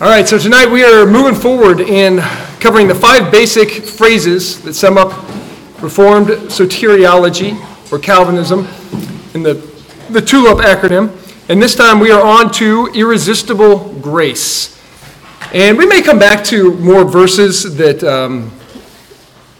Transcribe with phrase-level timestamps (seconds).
[0.00, 2.18] All right, so tonight we are moving forward in
[2.58, 5.12] covering the five basic phrases that sum up
[5.80, 7.54] Reformed soteriology
[7.92, 8.66] or Calvinism
[9.34, 9.54] in the,
[10.10, 11.16] the TULIP acronym.
[11.48, 14.82] And this time we are on to irresistible grace.
[15.52, 18.50] And we may come back to more verses that um,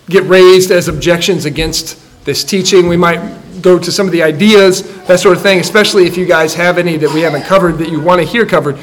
[0.08, 2.88] get raised as objections against this teaching.
[2.88, 6.26] We might go to some of the ideas, that sort of thing, especially if you
[6.26, 8.80] guys have any that we haven't covered that you want to hear covered.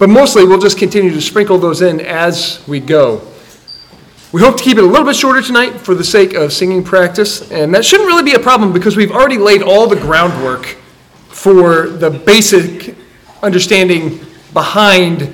[0.00, 3.20] But mostly, we'll just continue to sprinkle those in as we go.
[4.32, 6.82] We hope to keep it a little bit shorter tonight for the sake of singing
[6.82, 10.64] practice, and that shouldn't really be a problem because we've already laid all the groundwork
[11.28, 12.96] for the basic
[13.42, 14.20] understanding
[14.54, 15.30] behind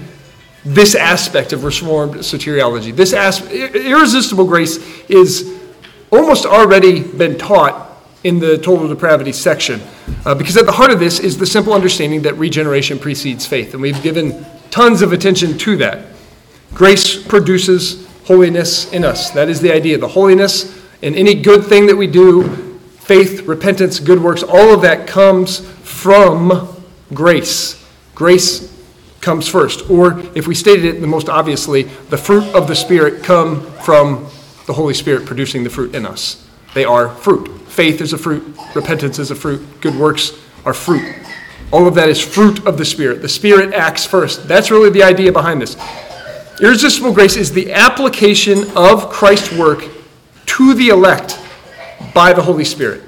[0.65, 2.95] this aspect of Reformed soteriology.
[2.95, 5.63] This aspect, irresistible grace is
[6.11, 7.87] almost already been taught
[8.25, 9.81] in the total depravity section.
[10.25, 13.73] Uh, because at the heart of this is the simple understanding that regeneration precedes faith.
[13.73, 14.45] And we've given
[14.77, 16.05] tons of attention to that.
[16.75, 19.31] Grace produces holiness in us.
[19.31, 19.97] That is the idea.
[19.97, 22.47] The holiness in any good thing that we do,
[22.99, 26.69] faith, repentance, good works, all of that comes from
[27.15, 27.83] grace.
[28.15, 28.71] Grace
[29.23, 29.89] comes first.
[29.89, 34.27] Or if we stated it the most obviously, the fruit of the Spirit come from
[34.67, 36.47] the Holy Spirit producing the fruit in us.
[36.75, 37.49] They are fruit.
[37.63, 40.33] Faith is a fruit, repentance is a fruit, good works
[40.67, 41.15] are fruit.
[41.73, 43.23] All of that is fruit of the Spirit.
[43.23, 44.47] The Spirit acts first.
[44.47, 45.77] That's really the idea behind this.
[46.61, 49.85] Irresistible grace is the application of Christ's work
[50.47, 51.39] to the elect
[52.15, 53.03] by the Holy Spirit.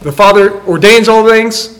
[0.00, 1.72] The Father ordains all things.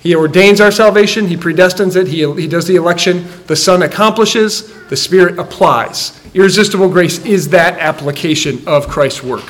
[0.00, 1.26] He ordains our salvation.
[1.26, 2.06] He predestines it.
[2.06, 3.26] He, he does the election.
[3.46, 4.72] The Son accomplishes.
[4.88, 6.18] The Spirit applies.
[6.34, 9.44] Irresistible grace is that application of Christ's work.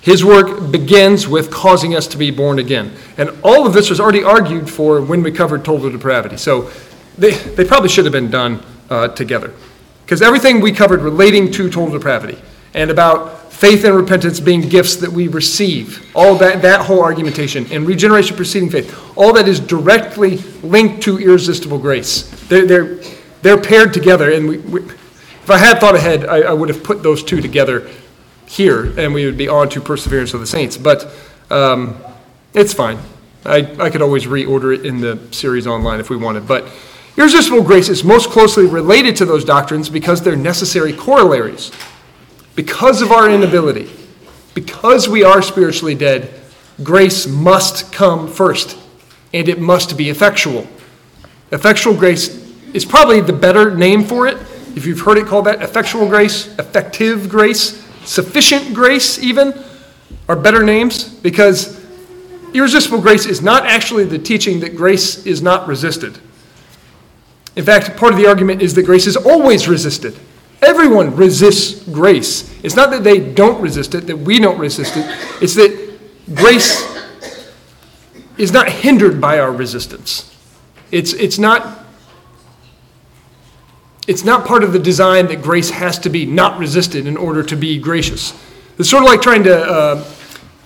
[0.00, 2.92] His work begins with causing us to be born again.
[3.16, 6.36] And all of this was already argued for when we covered total depravity.
[6.36, 6.70] So
[7.16, 9.52] they, they probably should have been done uh, together.
[10.04, 12.38] Because everything we covered relating to total depravity
[12.74, 17.66] and about faith and repentance being gifts that we receive, all that, that whole argumentation,
[17.72, 22.22] and regeneration preceding faith, all that is directly linked to irresistible grace.
[22.48, 23.00] They're, they're,
[23.42, 24.30] they're paired together.
[24.30, 27.40] And we, we, if I had thought ahead, I, I would have put those two
[27.40, 27.90] together
[28.48, 30.76] here, and we would be on to perseverance of the saints.
[30.76, 31.12] But
[31.50, 31.96] um,
[32.54, 32.98] it's fine.
[33.44, 36.48] I, I could always reorder it in the series online if we wanted.
[36.48, 36.68] But
[37.16, 41.70] irresistible grace is most closely related to those doctrines because they're necessary corollaries.
[42.54, 43.90] Because of our inability,
[44.54, 46.34] because we are spiritually dead,
[46.82, 48.76] grace must come first,
[49.32, 50.66] and it must be effectual.
[51.52, 54.36] Effectual grace is probably the better name for it.
[54.74, 59.52] If you've heard it called that, effectual grace, effective grace, sufficient grace, even,
[60.28, 61.78] are better names because
[62.54, 66.18] irresistible grace is not actually the teaching that grace is not resisted.
[67.56, 70.16] In fact, part of the argument is that grace is always resisted.
[70.62, 72.52] Everyone resists grace.
[72.64, 75.04] It's not that they don't resist it, that we don't resist it.
[75.42, 75.98] It's that
[76.34, 76.86] grace
[78.36, 80.34] is not hindered by our resistance.
[80.90, 81.84] It's, it's not
[84.08, 87.42] it's not part of the design that grace has to be not resisted in order
[87.42, 88.32] to be gracious.
[88.78, 90.02] It's sort of like trying to uh,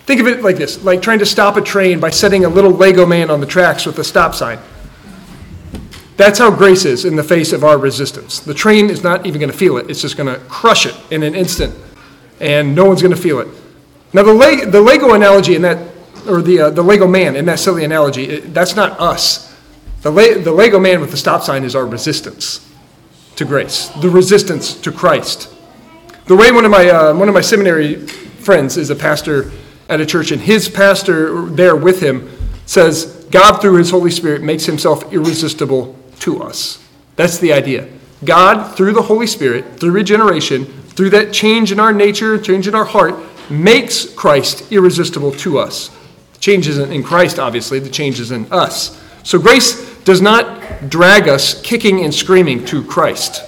[0.06, 2.70] think of it like this like trying to stop a train by setting a little
[2.70, 4.60] Lego man on the tracks with a stop sign.
[6.16, 8.38] That's how grace is in the face of our resistance.
[8.38, 10.94] The train is not even going to feel it, it's just going to crush it
[11.10, 11.74] in an instant,
[12.38, 13.48] and no one's going to feel it.
[14.12, 15.78] Now, the, Le- the Lego analogy in that,
[16.28, 19.56] or the, uh, the Lego man in that silly analogy, it, that's not us.
[20.02, 22.68] The, Le- the Lego man with the stop sign is our resistance
[23.42, 25.52] to grace, the resistance to Christ.
[26.26, 29.50] The way one of my, uh, one of my seminary friends is a pastor
[29.88, 32.30] at a church, and his pastor there with him
[32.66, 36.78] says, God, through his Holy Spirit, makes himself irresistible to us.
[37.16, 37.88] That's the idea.
[38.24, 42.74] God, through the Holy Spirit, through regeneration, through that change in our nature, change in
[42.74, 43.16] our heart,
[43.50, 45.90] makes Christ irresistible to us.
[46.34, 49.02] The change isn't in Christ, obviously, the change is in us.
[49.24, 53.42] So grace does not drag us kicking and screaming to Christ.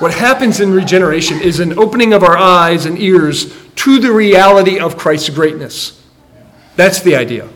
[0.00, 4.78] What happens in regeneration is an opening of our eyes and ears to the reality
[4.78, 6.02] of Christ's greatness.
[6.76, 7.48] That's the idea.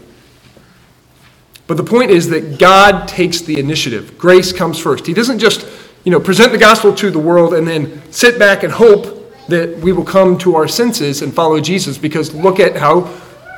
[1.67, 4.19] But the point is that God takes the initiative.
[4.19, 5.07] Grace comes first.
[5.07, 5.67] He doesn't just,
[6.05, 9.79] you know, present the gospel to the world and then sit back and hope that
[9.79, 13.11] we will come to our senses and follow Jesus because look at how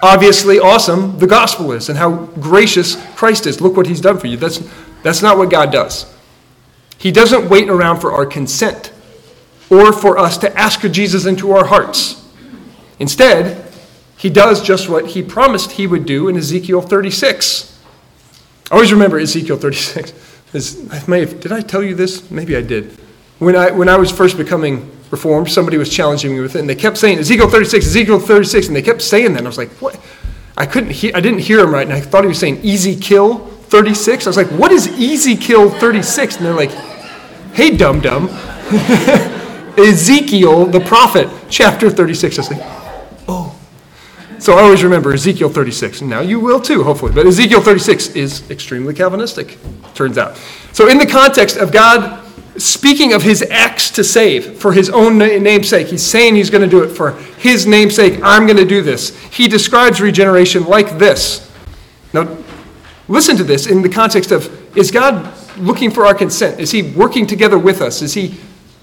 [0.02, 3.60] obviously awesome the gospel is and how gracious Christ is.
[3.60, 4.36] Look what he's done for you.
[4.36, 4.60] That's,
[5.02, 6.12] that's not what God does.
[6.98, 8.92] He doesn't wait around for our consent
[9.70, 12.24] or for us to ask Jesus into our hearts.
[12.98, 13.62] Instead,
[14.16, 17.78] he does just what he promised he would do in Ezekiel 36.
[18.70, 20.12] I Always remember Ezekiel 36.
[20.90, 22.30] I may have, did I tell you this?
[22.30, 22.98] Maybe I did.
[23.38, 26.68] When I, when I was first becoming reformed, somebody was challenging me with it, and
[26.68, 29.38] they kept saying Ezekiel 36, Ezekiel 36, and they kept saying that.
[29.38, 29.98] And I was like, what?
[30.56, 32.96] I couldn't hear, I didn't hear him right, and I thought he was saying easy
[32.96, 33.38] kill
[33.68, 34.26] 36.
[34.26, 36.36] I was like, what is easy kill 36?
[36.36, 36.70] And they're like,
[37.52, 38.28] hey, dum dum.
[39.78, 42.38] Ezekiel, the prophet, chapter 36.
[42.38, 42.62] I was like,
[43.28, 43.58] oh.
[44.38, 46.00] So I always remember Ezekiel 36.
[46.00, 47.12] And now you will too, hopefully.
[47.12, 49.58] But Ezekiel 36 is extremely Calvinistic,
[49.94, 50.36] turns out.
[50.72, 52.25] So, in the context of God
[52.58, 56.68] speaking of his acts to save for his own namesake, he's saying he's going to
[56.68, 58.20] do it for his namesake.
[58.22, 59.18] I'm going to do this.
[59.26, 61.50] He describes regeneration like this.
[62.12, 62.36] Now,
[63.08, 66.60] listen to this in the context of is God looking for our consent?
[66.60, 68.02] Is he working together with us?
[68.02, 68.34] Is he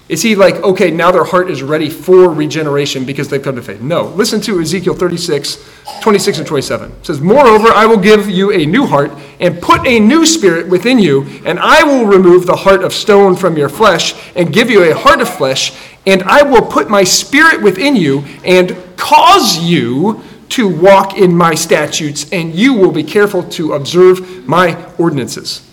[0.06, 3.62] is he like, okay, now their heart is ready for regeneration because they've come to
[3.62, 3.80] faith?
[3.80, 4.08] No.
[4.08, 5.66] Listen to Ezekiel 36,
[6.02, 6.92] 26 and 27.
[6.92, 10.68] It says, Moreover, I will give you a new heart and put a new spirit
[10.68, 14.68] within you, and I will remove the heart of stone from your flesh and give
[14.68, 15.72] you a heart of flesh,
[16.04, 21.54] and I will put my spirit within you and cause you to walk in my
[21.54, 25.66] statutes, and you will be careful to observe my ordinances.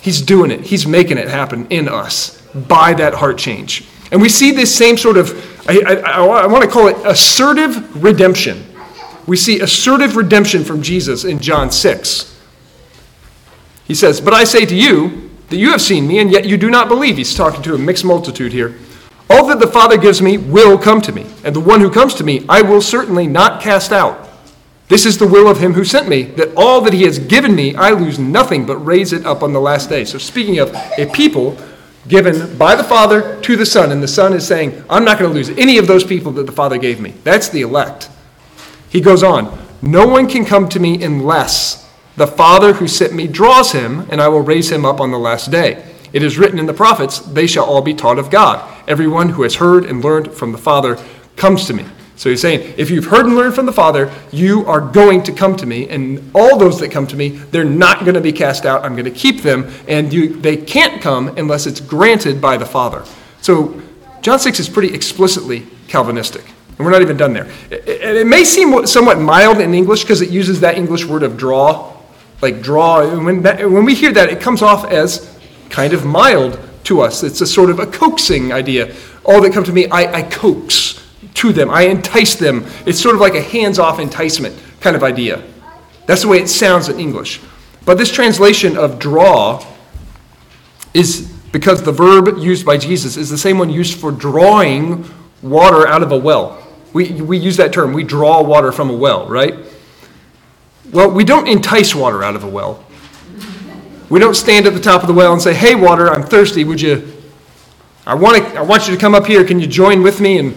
[0.00, 3.86] He's doing it, He's making it happen in us by that heart change.
[4.12, 8.02] And we see this same sort of, I, I, I want to call it assertive
[8.02, 8.64] redemption.
[9.26, 12.30] We see assertive redemption from Jesus in John 6.
[13.86, 16.56] He says, But I say to you that you have seen me, and yet you
[16.56, 17.16] do not believe.
[17.16, 18.76] He's talking to a mixed multitude here.
[19.30, 22.14] All that the Father gives me will come to me, and the one who comes
[22.14, 24.28] to me I will certainly not cast out.
[24.88, 27.54] This is the will of him who sent me, that all that he has given
[27.54, 30.04] me I lose nothing but raise it up on the last day.
[30.04, 31.56] So, speaking of a people
[32.08, 33.92] given by the Father to the Son.
[33.92, 36.46] And the Son is saying, I'm not going to lose any of those people that
[36.46, 37.14] the Father gave me.
[37.24, 38.10] That's the elect.
[38.88, 43.26] He goes on, No one can come to me unless the Father who sent me
[43.26, 45.84] draws him, and I will raise him up on the last day.
[46.12, 48.72] It is written in the prophets, They shall all be taught of God.
[48.86, 50.98] Everyone who has heard and learned from the Father
[51.36, 51.84] comes to me.
[52.16, 55.32] So he's saying, if you've heard and learned from the Father, you are going to
[55.32, 58.32] come to me, and all those that come to me, they're not going to be
[58.32, 58.84] cast out.
[58.84, 62.66] I'm going to keep them, and you, they can't come unless it's granted by the
[62.66, 63.04] Father.
[63.40, 63.82] So
[64.22, 67.50] John 6 is pretty explicitly Calvinistic, and we're not even done there.
[67.70, 71.36] It, it may seem somewhat mild in English because it uses that English word of
[71.36, 71.92] draw,
[72.40, 73.22] like draw.
[73.22, 75.36] When, that, when we hear that, it comes off as
[75.68, 77.24] kind of mild to us.
[77.24, 78.94] It's a sort of a coaxing idea.
[79.24, 81.03] All that come to me, I, I coax
[81.34, 81.70] to them.
[81.70, 82.66] I entice them.
[82.86, 85.42] It's sort of like a hands off enticement kind of idea.
[86.06, 87.40] That's the way it sounds in English.
[87.84, 89.64] But this translation of draw
[90.92, 95.08] is because the verb used by Jesus is the same one used for drawing
[95.42, 96.60] water out of a well.
[96.92, 99.54] We, we use that term, we draw water from a well, right?
[100.92, 102.84] Well, we don't entice water out of a well.
[104.08, 106.62] We don't stand at the top of the well and say, hey, water, I'm thirsty.
[106.62, 107.22] Would you,
[108.06, 109.44] I want, to, I want you to come up here.
[109.44, 110.54] Can you join with me and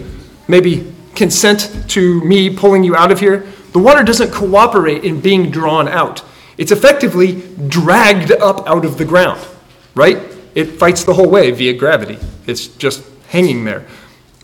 [0.48, 5.50] maybe consent to me pulling you out of here, the water doesn't cooperate in being
[5.50, 6.24] drawn out.
[6.56, 9.46] It's effectively dragged up out of the ground,
[9.94, 10.18] right?
[10.54, 12.18] It fights the whole way via gravity.
[12.46, 13.86] It's just hanging there.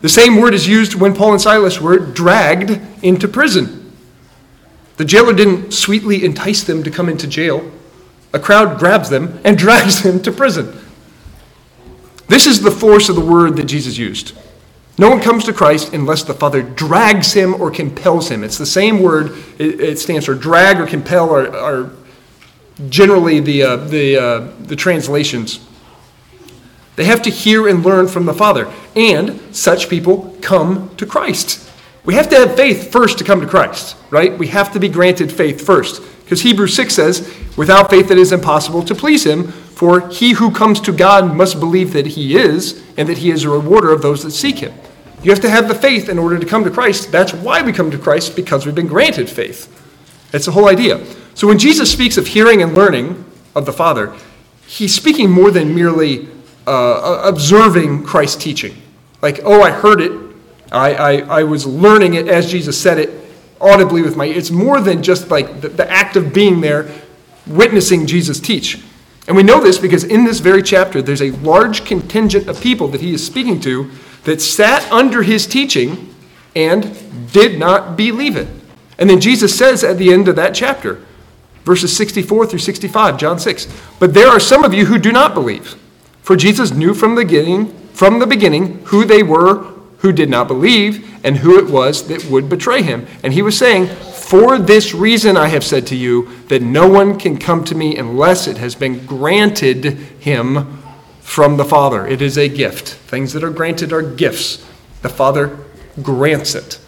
[0.00, 3.92] The same word is used when Paul and Silas were dragged into prison.
[4.96, 7.68] The jailer didn't sweetly entice them to come into jail.
[8.32, 10.78] A crowd grabs them and drags them to prison.
[12.28, 14.36] This is the force of the word that Jesus used.
[14.96, 18.44] No one comes to Christ unless the Father drags him or compels him.
[18.44, 21.90] It's the same word, it, stands for drag or compel, are, are
[22.88, 25.66] generally the, uh, the, uh, the translations.
[26.96, 31.63] They have to hear and learn from the Father, and such people come to Christ.
[32.04, 34.36] We have to have faith first to come to Christ, right?
[34.36, 36.02] We have to be granted faith first.
[36.22, 40.50] Because Hebrews 6 says, without faith it is impossible to please him, for he who
[40.50, 44.02] comes to God must believe that he is, and that he is a rewarder of
[44.02, 44.72] those that seek him.
[45.22, 47.10] You have to have the faith in order to come to Christ.
[47.10, 49.70] That's why we come to Christ, because we've been granted faith.
[50.30, 51.04] That's the whole idea.
[51.34, 54.14] So when Jesus speaks of hearing and learning of the Father,
[54.66, 56.28] he's speaking more than merely
[56.66, 58.76] uh, observing Christ's teaching.
[59.22, 60.12] Like, oh, I heard it,
[60.74, 63.10] I, I, I was learning it as Jesus said it
[63.60, 66.90] audibly with my it's more than just like the, the act of being there
[67.46, 68.82] witnessing jesus teach
[69.26, 72.88] and we know this because in this very chapter, there's a large contingent of people
[72.88, 73.90] that he is speaking to
[74.24, 76.14] that sat under his teaching
[76.54, 78.48] and did not believe it.
[78.98, 81.04] And then Jesus says at the end of that chapter,
[81.64, 83.66] verses 64 through 65, John 6,
[83.98, 85.74] but there are some of you who do not believe.
[86.22, 89.73] For Jesus knew from the beginning, from the beginning who they were
[90.04, 93.06] who did not believe and who it was that would betray him.
[93.22, 97.18] And he was saying, For this reason I have said to you that no one
[97.18, 99.84] can come to me unless it has been granted
[100.20, 100.82] him
[101.22, 102.06] from the Father.
[102.06, 102.86] It is a gift.
[102.90, 104.62] Things that are granted are gifts.
[105.00, 105.58] The Father
[106.02, 106.78] grants it.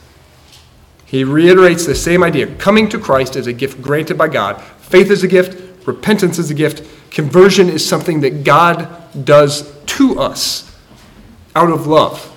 [1.06, 2.54] He reiterates the same idea.
[2.56, 4.60] Coming to Christ is a gift granted by God.
[4.60, 10.20] Faith is a gift, repentance is a gift, conversion is something that God does to
[10.20, 10.70] us
[11.54, 12.34] out of love.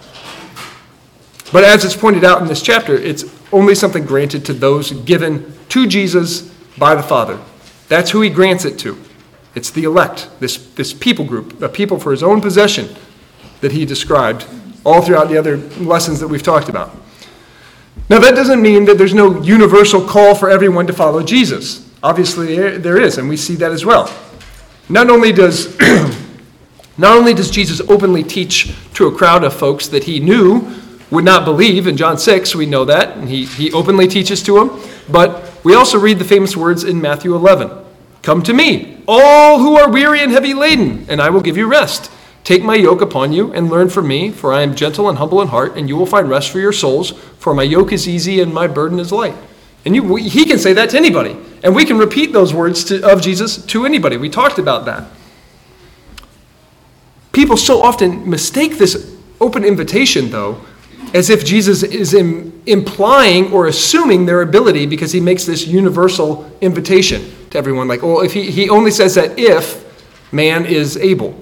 [1.51, 5.53] But as it's pointed out in this chapter, it's only something granted to those given
[5.69, 6.41] to Jesus
[6.77, 7.39] by the Father.
[7.87, 8.97] That's who he grants it to.
[9.55, 12.95] It's the elect, this, this people group, a people for his own possession
[13.61, 14.45] that he described
[14.85, 16.95] all throughout the other lessons that we've talked about.
[18.09, 21.87] Now, that doesn't mean that there's no universal call for everyone to follow Jesus.
[22.01, 24.13] Obviously, there is, and we see that as well.
[24.87, 25.77] Not only does,
[26.97, 30.78] not only does Jesus openly teach to a crowd of folks that he knew
[31.11, 31.87] would not believe.
[31.87, 34.81] In John 6, we know that, and he, he openly teaches to them.
[35.09, 37.71] But we also read the famous words in Matthew 11
[38.21, 41.67] Come to me, all who are weary and heavy laden, and I will give you
[41.67, 42.11] rest.
[42.43, 45.41] Take my yoke upon you and learn from me, for I am gentle and humble
[45.41, 47.11] in heart, and you will find rest for your souls.
[47.11, 49.35] For my yoke is easy and my burden is light.
[49.85, 51.37] And you, he can say that to anybody.
[51.63, 54.17] And we can repeat those words to, of Jesus to anybody.
[54.17, 55.09] We talked about that.
[57.31, 60.61] People so often mistake this open invitation, though,
[61.13, 66.49] as if Jesus is Im- implying or assuming their ability because he makes this universal
[66.61, 67.87] invitation to everyone.
[67.87, 69.85] Like, well, if he, he only says that if
[70.31, 71.35] man is able.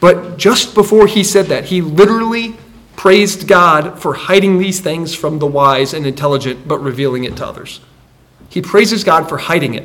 [0.00, 2.56] But just before he said that, he literally
[2.96, 7.46] praised God for hiding these things from the wise and intelligent, but revealing it to
[7.46, 7.80] others.
[8.48, 9.84] He praises God for hiding it,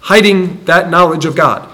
[0.00, 1.70] hiding that knowledge of God.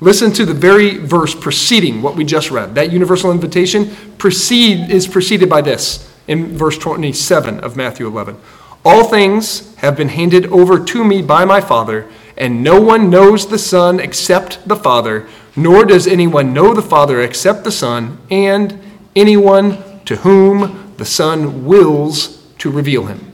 [0.00, 2.74] Listen to the very verse preceding what we just read.
[2.74, 8.36] That universal invitation precede, is preceded by this in verse 27 of Matthew 11.
[8.84, 13.48] All things have been handed over to me by my Father, and no one knows
[13.48, 15.26] the Son except the Father,
[15.56, 18.78] nor does anyone know the Father except the Son, and
[19.16, 23.32] anyone to whom the Son wills to reveal him.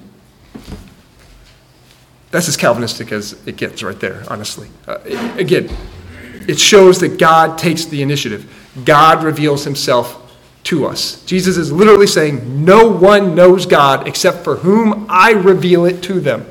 [2.30, 4.68] That's as Calvinistic as it gets right there, honestly.
[4.86, 4.98] Uh,
[5.36, 5.68] again,
[6.48, 8.50] it shows that God takes the initiative.
[8.84, 10.18] God reveals himself
[10.64, 11.22] to us.
[11.24, 16.20] Jesus is literally saying, No one knows God except for whom I reveal it to
[16.20, 16.46] them.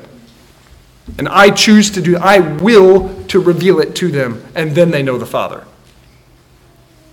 [1.18, 5.02] And I choose to do, I will to reveal it to them, and then they
[5.02, 5.64] know the Father.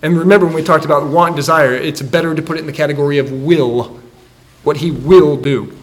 [0.02, 2.66] And remember when we talked about want and desire, it's better to put it in
[2.66, 4.00] the category of will,
[4.62, 5.76] what he will do.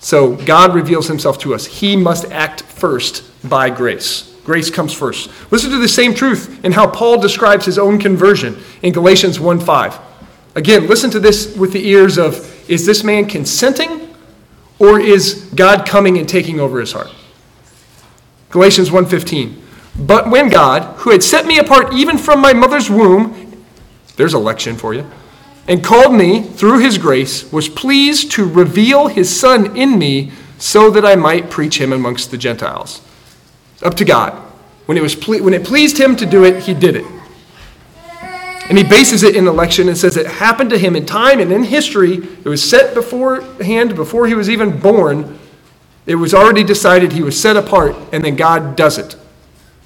[0.00, 1.66] So God reveals himself to us.
[1.66, 4.33] He must act first by grace.
[4.44, 5.30] Grace comes first.
[5.50, 9.58] Listen to the same truth in how Paul describes his own conversion in Galatians 1
[9.58, 9.98] 5.
[10.54, 14.14] Again, listen to this with the ears of is this man consenting
[14.78, 17.10] or is God coming and taking over his heart?
[18.50, 19.56] Galatians 1:15.
[19.96, 23.64] But when God, who had set me apart even from my mother's womb,
[24.16, 25.06] there's election for you,
[25.66, 30.90] and called me through his grace, was pleased to reveal his son in me so
[30.90, 33.00] that I might preach him amongst the Gentiles
[33.82, 34.32] up to God.
[34.86, 37.06] When it, was ple- when it pleased him to do it, he did it.
[38.68, 41.52] And he bases it in election and says it happened to him in time and
[41.52, 42.14] in history.
[42.14, 45.38] It was set beforehand, before he was even born.
[46.06, 49.16] It was already decided he was set apart, and then God does it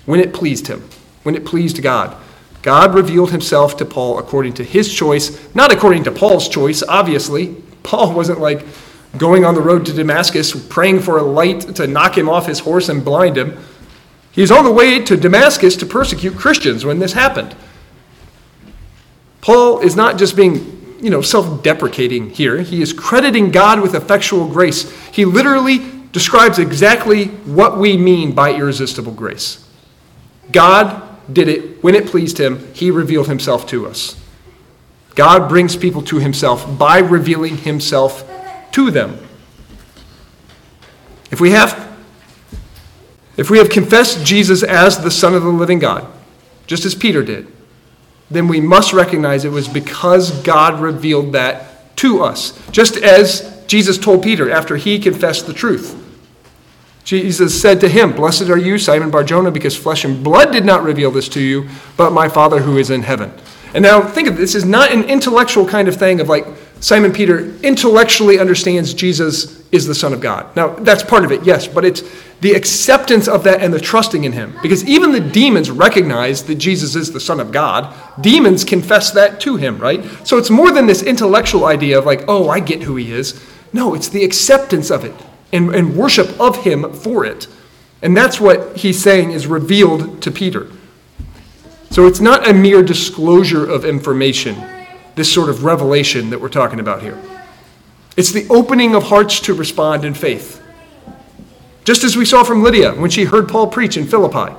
[0.07, 0.83] when it pleased him,
[1.23, 2.16] when it pleased God.
[2.62, 7.57] God revealed himself to Paul according to his choice, not according to Paul's choice, obviously.
[7.83, 8.64] Paul wasn't like
[9.16, 12.59] going on the road to Damascus praying for a light to knock him off his
[12.59, 13.57] horse and blind him.
[14.38, 17.57] He's on the way to Damascus to persecute Christians when this happened.
[19.40, 22.62] Paul is not just being, you know, self-deprecating here.
[22.62, 24.92] He is crediting God with effectual grace.
[25.09, 25.80] He literally
[26.12, 29.68] describes exactly what we mean by irresistible grace.
[30.52, 31.02] God
[31.35, 32.73] did it when it pleased him.
[32.75, 34.14] He revealed himself to us.
[35.16, 38.25] God brings people to himself by revealing himself
[38.71, 39.18] to them.
[41.33, 41.88] If we have
[43.38, 46.07] if we have confessed Jesus as the Son of the living God,
[46.66, 47.47] just as Peter did,
[48.30, 52.59] then we must recognize it was because God revealed that to us.
[52.71, 56.04] Just as Jesus told Peter after he confessed the truth.
[57.04, 60.83] Jesus said to him, Blessed are you, Simon Barjona, because flesh and blood did not
[60.83, 63.33] reveal this to you, but my Father who is in heaven.
[63.73, 66.47] And now think of this, this is not an intellectual kind of thing of like,
[66.80, 70.54] Simon Peter intellectually understands Jesus is the Son of God.
[70.56, 72.02] Now, that's part of it, yes, but it's
[72.40, 74.54] the acceptance of that and the trusting in Him.
[74.62, 77.94] Because even the demons recognize that Jesus is the Son of God.
[78.20, 80.04] Demons confess that to Him, right?
[80.26, 83.44] So it's more than this intellectual idea of like, oh, I get who He is.
[83.73, 85.14] No, it's the acceptance of it.
[85.52, 87.47] and, and worship of him for it.
[88.02, 90.70] And that's what he's saying is revealed to Peter.
[91.90, 94.56] So it's not a mere disclosure of information,
[95.18, 97.20] this sort of revelation that we're talking about here.
[98.16, 100.62] It's the opening of hearts to respond in faith.
[101.84, 104.54] Just as we saw from Lydia when she heard Paul preach in Philippi.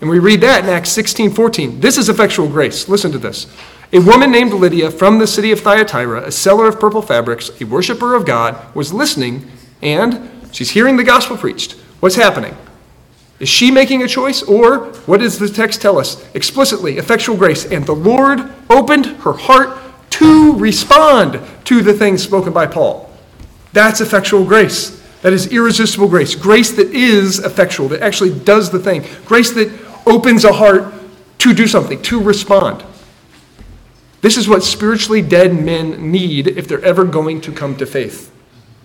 [0.00, 1.80] And we read that in Acts 16 14.
[1.80, 2.88] This is effectual grace.
[2.88, 3.46] Listen to this.
[3.92, 7.64] A woman named Lydia from the city of Thyatira, a seller of purple fabrics, a
[7.64, 11.72] worshiper of God, was listening and she's hearing the gospel preached.
[12.00, 12.56] What's happening?
[13.40, 16.24] Is she making a choice, or what does the text tell us?
[16.34, 17.64] Explicitly, effectual grace.
[17.64, 19.78] And the Lord opened her heart
[20.10, 23.10] to respond to the things spoken by Paul.
[23.72, 25.00] That's effectual grace.
[25.22, 26.34] That is irresistible grace.
[26.34, 29.04] Grace that is effectual, that actually does the thing.
[29.24, 29.70] Grace that
[30.06, 30.92] opens a heart
[31.38, 32.82] to do something, to respond.
[34.20, 38.32] This is what spiritually dead men need if they're ever going to come to faith.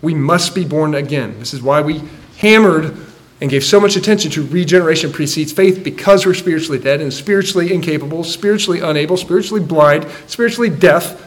[0.03, 1.39] We must be born again.
[1.39, 2.03] This is why we
[2.37, 2.95] hammered
[3.43, 7.73] and gave so much attention to regeneration precedes faith because we're spiritually dead and spiritually
[7.73, 11.21] incapable, spiritually unable, spiritually blind, spiritually deaf.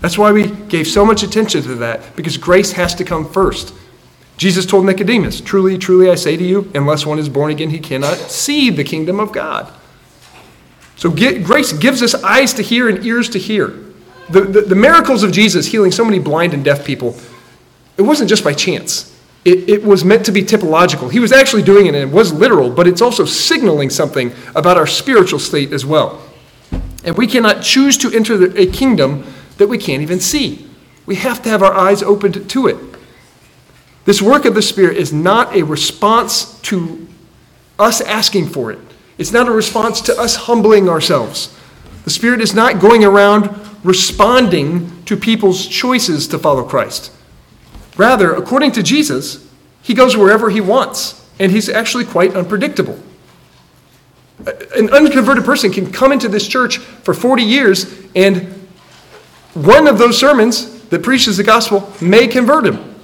[0.00, 3.74] That's why we gave so much attention to that because grace has to come first.
[4.36, 7.80] Jesus told Nicodemus, Truly, truly, I say to you, unless one is born again, he
[7.80, 9.68] cannot see the kingdom of God.
[10.94, 13.74] So grace gives us eyes to hear and ears to hear.
[14.30, 17.16] The, the, the, miracles of Jesus healing so many blind and deaf people,
[17.96, 19.15] it wasn't just by chance.
[19.46, 21.08] It, it was meant to be typological.
[21.08, 24.76] He was actually doing it and it was literal, but it's also signaling something about
[24.76, 26.20] our spiritual state as well.
[27.04, 29.24] And we cannot choose to enter the, a kingdom
[29.58, 30.68] that we can't even see.
[31.06, 32.76] We have to have our eyes opened to it.
[34.04, 37.06] This work of the Spirit is not a response to
[37.78, 38.80] us asking for it.
[39.16, 41.56] It's not a response to us humbling ourselves.
[42.02, 47.12] The Spirit is not going around responding to people's choices to follow Christ.
[47.96, 49.48] Rather, according to Jesus,
[49.82, 52.98] he goes wherever he wants, and he's actually quite unpredictable.
[54.76, 58.68] An unconverted person can come into this church for 40 years, and
[59.54, 62.94] one of those sermons that preaches the gospel may convert him.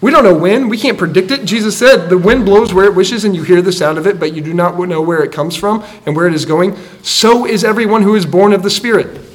[0.00, 0.68] We don't know when.
[0.68, 1.44] We can't predict it.
[1.44, 4.20] Jesus said, The wind blows where it wishes, and you hear the sound of it,
[4.20, 6.76] but you do not know where it comes from and where it is going.
[7.02, 9.27] So is everyone who is born of the Spirit.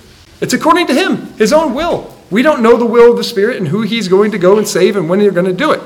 [0.43, 2.13] It's according to Him, His own will.
[2.29, 4.67] We don't know the will of the Spirit and who He's going to go and
[4.67, 5.81] save and when He's going to do it.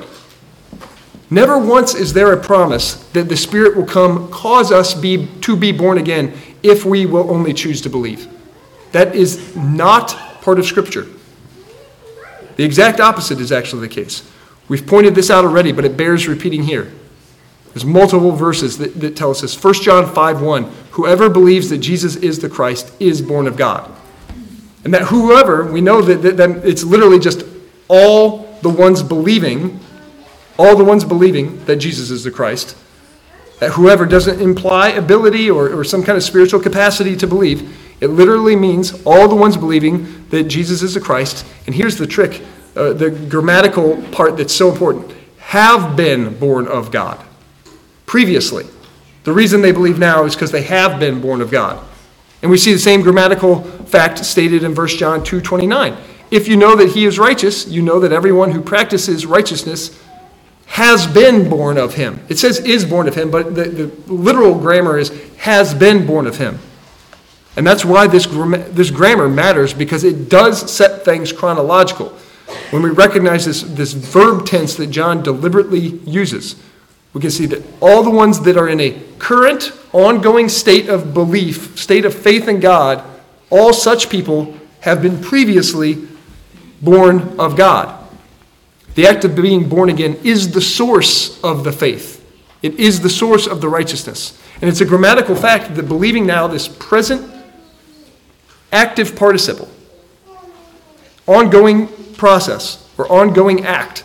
[1.30, 5.56] Never once is there a promise that the Spirit will come cause us be, to
[5.56, 8.28] be born again if we will only choose to believe.
[8.93, 11.06] That is not part of Scripture.
[12.56, 14.28] The exact opposite is actually the case.
[14.70, 16.91] We've pointed this out already, but it bears repeating here.
[17.76, 19.63] There's multiple verses that, that tell us this.
[19.63, 23.93] 1 John 5 1 Whoever believes that Jesus is the Christ is born of God.
[24.88, 27.43] And that whoever, we know that, that, that it's literally just
[27.89, 29.82] all the ones believing,
[30.58, 32.78] all the ones believing that Jesus is the Christ.
[33.60, 37.78] That whoever doesn't imply ability or, or some kind of spiritual capacity to believe.
[38.00, 41.45] It literally means all the ones believing that Jesus is the Christ.
[41.65, 42.41] And here's the trick
[42.78, 47.21] uh, the grammatical part that's so important have been born of God
[48.06, 48.65] previously.
[49.26, 51.86] The reason they believe now is because they have been born of God.
[52.41, 55.95] And we see the same grammatical fact stated in verse John 2:29.
[56.30, 59.97] If you know that he is righteous, you know that everyone who practices righteousness
[60.67, 62.19] has been born of him.
[62.28, 66.28] It says is born of him, but the, the literal grammar is has been born
[66.28, 66.60] of him.
[67.56, 72.10] And that's why this, this grammar matters because it does set things chronological.
[72.69, 76.56] When we recognize this, this verb tense that John deliberately uses,
[77.13, 81.13] we can see that all the ones that are in a current, ongoing state of
[81.13, 83.04] belief, state of faith in God,
[83.50, 86.08] all such people have been previously
[86.82, 87.93] born of God.
[88.96, 92.24] The act of being born again is the source of the faith,
[92.62, 94.39] it is the source of the righteousness.
[94.60, 97.32] And it's a grammatical fact that believing now this present
[98.72, 99.70] active participle,
[101.28, 104.04] ongoing process or ongoing act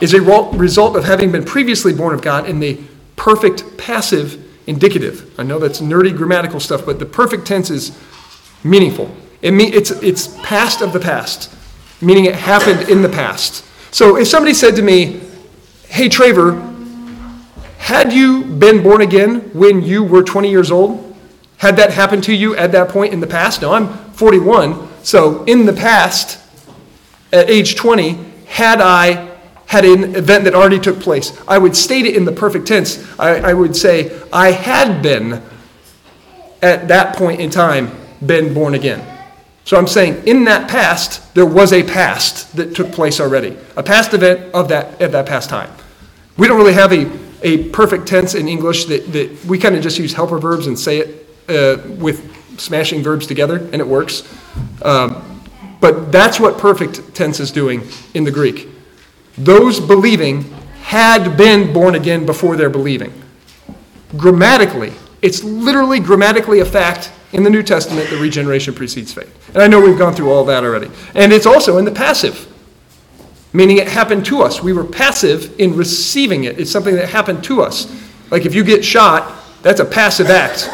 [0.00, 2.78] is a result of having been previously born of God in the
[3.16, 5.38] perfect passive indicative.
[5.38, 7.98] I know that's nerdy grammatical stuff, but the perfect tense is
[8.62, 9.10] meaningful.
[9.42, 11.52] It mean, it's, it's past of the past,
[12.00, 13.64] meaning it happened in the past.
[13.90, 15.20] So if somebody said to me,
[15.88, 16.64] Hey, Traever,
[17.78, 21.16] had you been born again when you were 20 years old?
[21.56, 23.62] Had that happened to you at that point in the past?
[23.62, 24.88] No, I'm 41.
[25.02, 26.38] So in the past,
[27.32, 29.27] at age 20 had I
[29.68, 31.38] had an event that already took place.
[31.46, 33.06] I would state it in the perfect tense.
[33.18, 35.42] I, I would say, I had been
[36.62, 37.92] at that point in time
[38.24, 39.04] been born again.
[39.64, 43.82] So I'm saying in that past, there was a past that took place already, a
[43.82, 45.70] past event of that at that past time.
[46.38, 47.10] We don't really have a,
[47.42, 50.78] a perfect tense in English that, that we kind of just use helper verbs and
[50.78, 54.26] say it uh, with smashing verbs together, and it works.
[54.80, 55.42] Um,
[55.80, 57.82] but that's what perfect tense is doing
[58.14, 58.68] in the Greek.
[59.38, 60.42] Those believing
[60.82, 63.12] had been born again before their believing.
[64.16, 69.34] Grammatically, it's literally grammatically a fact in the New Testament that regeneration precedes faith.
[69.54, 70.90] And I know we've gone through all that already.
[71.14, 72.50] And it's also in the passive,
[73.52, 74.62] meaning it happened to us.
[74.62, 76.58] We were passive in receiving it.
[76.58, 77.94] It's something that happened to us.
[78.30, 80.70] Like if you get shot, that's a passive act.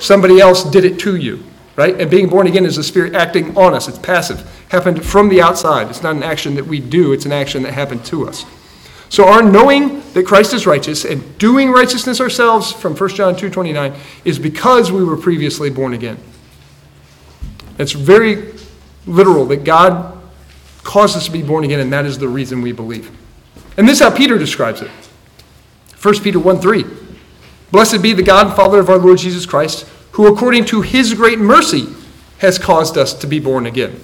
[0.00, 1.42] Somebody else did it to you,
[1.76, 2.00] right?
[2.00, 3.86] And being born again is the Spirit acting on us.
[3.86, 4.40] It's passive.
[4.70, 5.88] Happened from the outside.
[5.88, 8.44] It's not an action that we do, it's an action that happened to us.
[9.08, 13.94] So our knowing that Christ is righteous and doing righteousness ourselves from 1 John 2:29
[14.24, 16.18] is because we were previously born again.
[17.78, 18.52] It's very
[19.06, 20.18] literal that God
[20.82, 23.10] caused us to be born again and that is the reason we believe.
[23.76, 24.90] And this is how Peter describes it.
[26.00, 26.84] 1 Peter 1 3.
[27.70, 29.86] Blessed be the God and Father of our Lord Jesus Christ,
[30.16, 31.86] who according to his great mercy
[32.38, 34.00] has caused us to be born again.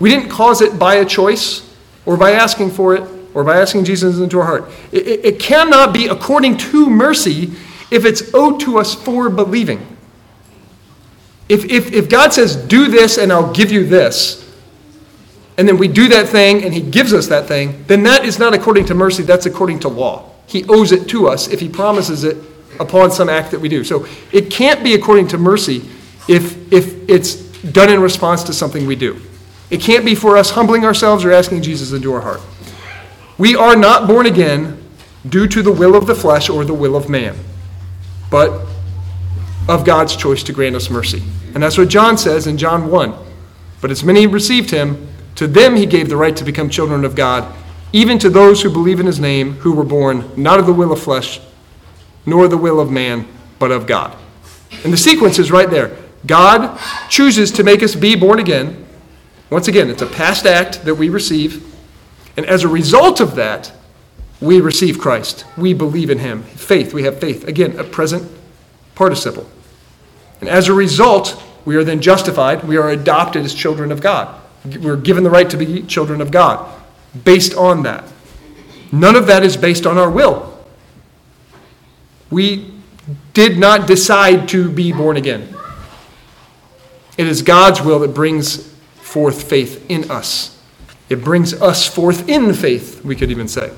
[0.00, 1.72] We didn't cause it by a choice
[2.06, 4.68] or by asking for it or by asking Jesus into our heart.
[4.90, 7.52] It, it, it cannot be according to mercy
[7.92, 9.96] if it's owed to us for believing.
[11.48, 14.42] If, if, if God says, do this and I'll give you this,
[15.56, 18.40] and then we do that thing and he gives us that thing, then that is
[18.40, 20.32] not according to mercy, that's according to law.
[20.48, 22.36] He owes it to us if he promises it
[22.80, 23.84] upon some act that we do.
[23.84, 25.88] So it can't be according to mercy
[26.28, 27.36] if, if it's
[27.72, 29.20] done in response to something we do.
[29.70, 32.40] It can't be for us humbling ourselves or asking Jesus into our heart.
[33.38, 34.82] We are not born again
[35.28, 37.36] due to the will of the flesh or the will of man,
[38.30, 38.66] but
[39.68, 41.22] of God's choice to grant us mercy.
[41.54, 43.14] And that's what John says in John 1.
[43.80, 47.14] But as many received him, to them he gave the right to become children of
[47.14, 47.52] God,
[47.92, 50.92] even to those who believe in his name, who were born not of the will
[50.92, 51.40] of flesh,
[52.26, 53.26] nor the will of man,
[53.58, 54.16] but of God.
[54.84, 55.96] And the sequence is right there.
[56.26, 58.84] God chooses to make us be born again.
[59.48, 61.64] Once again, it's a past act that we receive.
[62.36, 63.72] And as a result of that,
[64.40, 65.46] we receive Christ.
[65.56, 66.42] We believe in him.
[66.42, 67.46] Faith, we have faith.
[67.46, 68.30] Again, a present
[68.94, 69.48] participle.
[70.40, 72.64] And as a result, we are then justified.
[72.64, 74.42] We are adopted as children of God.
[74.64, 76.68] We're given the right to be children of God
[77.24, 78.04] based on that.
[78.92, 80.55] None of that is based on our will.
[82.30, 82.72] We
[83.34, 85.54] did not decide to be born again.
[87.16, 90.58] It is God's will that brings forth faith in us.
[91.08, 93.70] It brings us forth in faith, we could even say.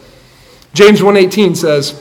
[0.73, 1.95] James 1:18 says,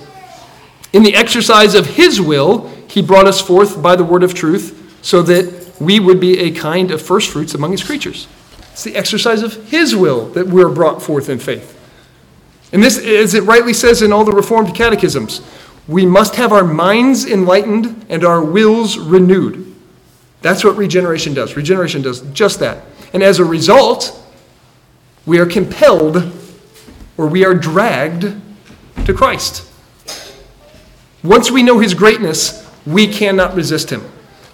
[0.94, 4.74] "In the exercise of his will, he brought us forth by the word of truth,
[5.02, 8.28] so that we would be a kind of first fruits among his creatures."
[8.72, 11.74] It's the exercise of his will that we're brought forth in faith.
[12.72, 15.42] And this, as it rightly says in all the Reformed catechisms,
[15.88, 19.76] we must have our minds enlightened and our wills renewed.
[20.42, 21.56] That's what regeneration does.
[21.56, 22.84] Regeneration does just that.
[23.14, 24.22] And as a result,
[25.26, 26.32] we are compelled
[27.18, 28.34] or we are dragged
[29.06, 29.68] to Christ.
[31.24, 34.04] Once we know his greatness, we cannot resist him.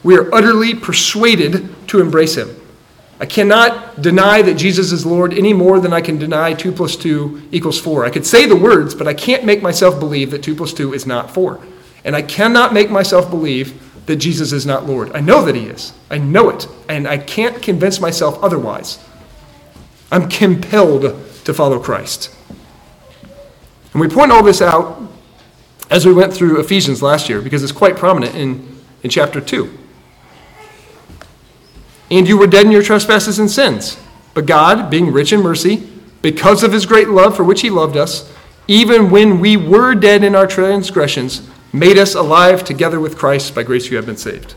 [0.04, 2.56] We are utterly persuaded to embrace him.
[3.24, 6.98] I cannot deny that Jesus is Lord any more than I can deny 2 plus
[6.98, 8.04] 2 equals 4.
[8.04, 10.94] I could say the words, but I can't make myself believe that 2 plus 2
[10.94, 11.58] is not 4.
[12.04, 15.16] And I cannot make myself believe that Jesus is not Lord.
[15.16, 15.94] I know that he is.
[16.12, 16.68] I know it.
[16.90, 19.00] And I can't convince myself otherwise.
[20.12, 21.04] I'm compelled
[21.46, 22.30] to follow Christ.
[23.94, 25.02] And we point all this out
[25.90, 29.80] as we went through Ephesians last year because it's quite prominent in, in chapter 2.
[32.12, 33.98] And you were dead in your trespasses and sins.
[34.34, 35.90] But God, being rich in mercy,
[36.22, 38.32] because of his great love for which he loved us,
[38.68, 43.54] even when we were dead in our transgressions, made us alive together with Christ.
[43.54, 44.56] By grace you have been saved.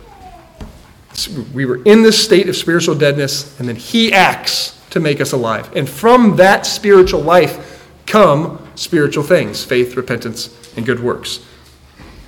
[1.53, 5.33] We were in this state of spiritual deadness, and then he acts to make us
[5.33, 5.75] alive.
[5.75, 11.41] And from that spiritual life come spiritual things faith, repentance, and good works.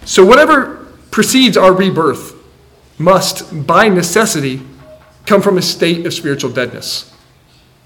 [0.05, 2.35] So, whatever precedes our rebirth
[2.99, 4.63] must, by necessity,
[5.29, 7.13] come from a state of spiritual deadness.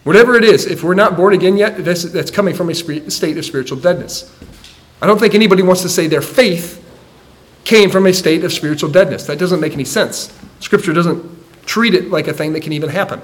[0.04, 3.36] Whatever it is, if we're not born again yet, that's, that's coming from a state
[3.36, 4.32] of spiritual deadness.
[5.00, 6.78] I don't think anybody wants to say their faith
[7.64, 9.26] came from a state of spiritual deadness.
[9.26, 10.36] That doesn't make any sense.
[10.60, 11.24] Scripture doesn't
[11.66, 13.20] treat it like a thing that can even happen.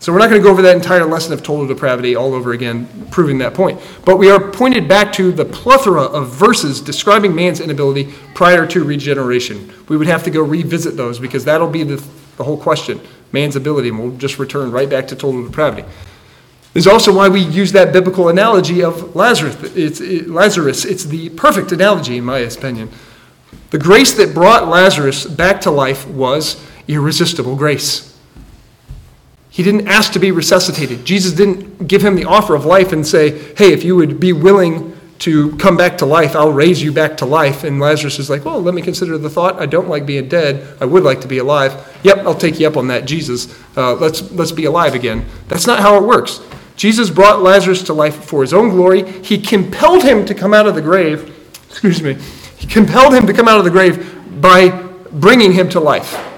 [0.00, 2.52] So we're not going to go over that entire lesson of total depravity all over
[2.52, 3.78] again, proving that point.
[4.06, 8.82] But we are pointed back to the plethora of verses describing man's inability prior to
[8.82, 9.70] regeneration.
[9.90, 12.02] We would have to go revisit those because that'll be the,
[12.38, 12.98] the whole question
[13.32, 15.86] man's ability, and we'll just return right back to total depravity.
[16.72, 19.56] Is also why we use that biblical analogy of Lazarus.
[19.76, 20.86] It's, it, Lazarus.
[20.86, 22.90] it's the perfect analogy, in my opinion.
[23.68, 28.09] The grace that brought Lazarus back to life was irresistible grace.
[29.50, 31.04] He didn't ask to be resuscitated.
[31.04, 34.32] Jesus didn't give him the offer of life and say, hey, if you would be
[34.32, 37.64] willing to come back to life, I'll raise you back to life.
[37.64, 39.60] And Lazarus is like, well, let me consider the thought.
[39.60, 40.76] I don't like being dead.
[40.80, 41.74] I would like to be alive.
[42.04, 43.54] Yep, I'll take you up on that, Jesus.
[43.76, 45.26] Uh, let's, let's be alive again.
[45.48, 46.40] That's not how it works.
[46.76, 49.10] Jesus brought Lazarus to life for his own glory.
[49.20, 51.36] He compelled him to come out of the grave.
[51.68, 52.16] Excuse me.
[52.56, 54.70] He compelled him to come out of the grave by
[55.12, 56.29] bringing him to life.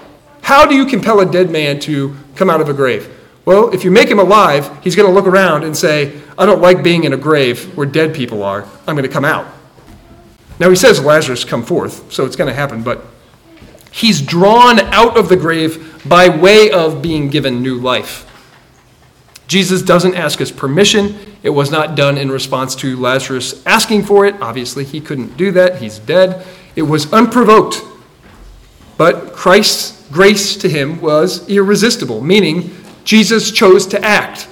[0.43, 3.09] How do you compel a dead man to come out of a grave?
[3.45, 6.61] Well, if you make him alive, he's going to look around and say, I don't
[6.61, 8.67] like being in a grave where dead people are.
[8.87, 9.47] I'm going to come out.
[10.59, 13.05] Now, he says, Lazarus, come forth, so it's going to happen, but
[13.91, 18.29] he's drawn out of the grave by way of being given new life.
[19.49, 21.17] Jesus doesn't ask his permission.
[21.43, 24.41] It was not done in response to Lazarus asking for it.
[24.41, 25.77] Obviously, he couldn't do that.
[25.77, 26.47] He's dead.
[26.77, 27.83] It was unprovoked.
[28.97, 32.71] But Christ's grace to him was irresistible, meaning
[33.05, 34.49] Jesus chose to act.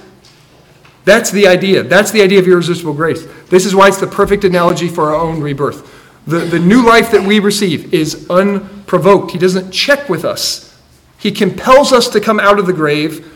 [1.05, 1.83] That's the idea.
[1.83, 3.25] That's the idea of irresistible grace.
[3.49, 5.99] This is why it's the perfect analogy for our own rebirth.
[6.27, 9.31] The, the new life that we receive is unprovoked.
[9.31, 10.77] He doesn't check with us,
[11.17, 13.27] He compels us to come out of the grave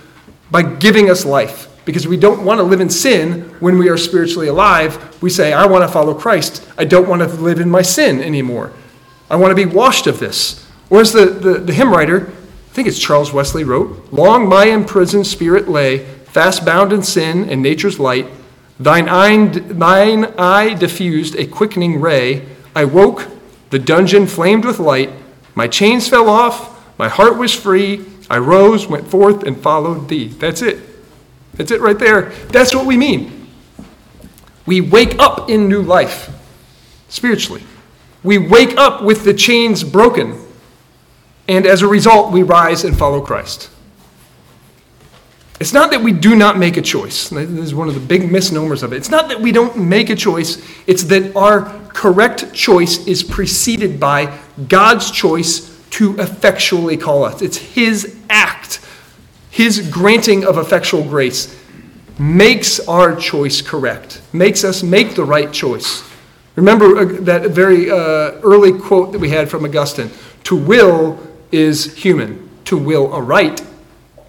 [0.52, 1.72] by giving us life.
[1.86, 5.22] Because we don't want to live in sin when we are spiritually alive.
[5.22, 6.68] We say, I want to follow Christ.
[6.80, 8.74] I don't want to live in my sin anymore.
[9.30, 10.65] I want to be washed of this.
[10.90, 14.66] Or as the, the, the hymn writer, I think it's Charles Wesley, wrote, Long my
[14.66, 18.28] imprisoned spirit lay fast bound in sin and nature's light,
[18.80, 22.46] thine eye, thine eye diffused a quickening ray.
[22.76, 23.28] I woke,
[23.70, 25.12] the dungeon flamed with light,
[25.56, 28.06] my chains fell off, my heart was free.
[28.30, 30.28] I rose, went forth, and followed thee.
[30.28, 30.80] That's it.
[31.54, 32.30] That's it right there.
[32.50, 33.48] That's what we mean.
[34.66, 36.30] We wake up in new life,
[37.08, 37.64] spiritually.
[38.24, 40.42] We wake up with the chains broken,
[41.48, 43.70] and as a result, we rise and follow Christ.
[45.60, 47.30] It's not that we do not make a choice.
[47.30, 48.98] This is one of the big misnomers of it.
[48.98, 54.00] It's not that we don't make a choice, it's that our correct choice is preceded
[54.00, 57.42] by God's choice to effectually call us.
[57.42, 58.86] It's His act,
[59.50, 61.58] His granting of effectual grace
[62.20, 66.04] makes our choice correct, makes us make the right choice.
[66.56, 70.10] Remember uh, that very uh, early quote that we had from Augustine
[70.46, 71.20] To will
[71.56, 73.66] is human, to will aright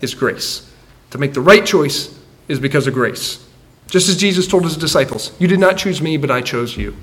[0.01, 0.73] is grace.
[1.11, 3.45] To make the right choice is because of grace.
[3.89, 6.97] Just as Jesus told his disciples, You did not choose me, but I chose you.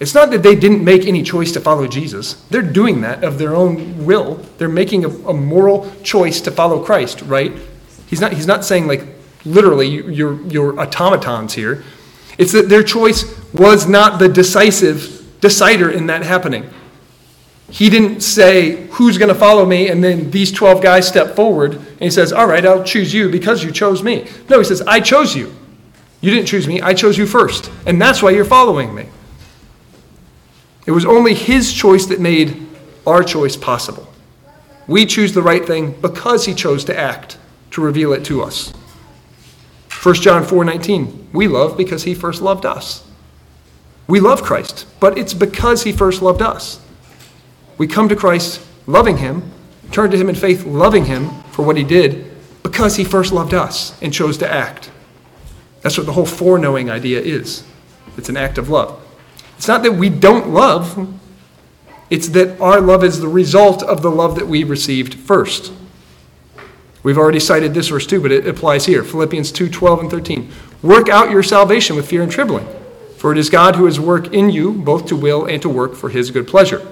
[0.00, 2.34] It's not that they didn't make any choice to follow Jesus.
[2.50, 4.34] They're doing that of their own will.
[4.58, 7.52] They're making a, a moral choice to follow Christ, right?
[8.06, 9.06] He's not, he's not saying, like,
[9.44, 11.84] literally, you're, you're automatons here.
[12.38, 16.68] It's that their choice was not the decisive decider in that happening.
[17.70, 19.88] He didn't say, Who's going to follow me?
[19.88, 23.28] And then these 12 guys step forward and he says, All right, I'll choose you
[23.28, 24.28] because you chose me.
[24.48, 25.54] No, he says, I chose you.
[26.20, 27.70] You didn't choose me, I chose you first.
[27.86, 29.06] And that's why you're following me.
[30.86, 32.66] It was only his choice that made
[33.06, 34.08] our choice possible.
[34.86, 37.38] We choose the right thing because he chose to act
[37.72, 38.72] to reveal it to us.
[39.88, 43.02] 1 John 4:19 We love because he first loved us.
[44.06, 46.78] We love Christ, but it's because he first loved us.
[47.78, 49.50] We come to Christ loving Him,
[49.90, 52.30] turn to Him in faith, loving Him for what He did,
[52.62, 54.90] because He first loved us and chose to act.
[55.82, 57.64] That's what the whole foreknowing idea is.
[58.16, 59.00] It's an act of love.
[59.56, 61.14] It's not that we don't love,
[62.10, 65.72] it's that our love is the result of the love that we received first.
[67.02, 69.04] We've already cited this verse too, but it applies here.
[69.04, 70.50] Philippians 2 12 and 13.
[70.82, 72.66] Work out your salvation with fear and trembling,
[73.16, 75.94] for it is God who has worked in you both to will and to work
[75.94, 76.86] for his good pleasure.